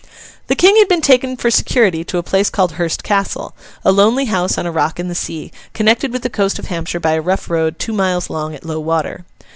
[0.47, 3.53] The King had been taken for security to a place called Hurst Castle:
[3.85, 6.99] a lonely house on a rock in the sea, connected with the coast of Hampshire
[6.99, 9.25] by a rough road two miles long at low water.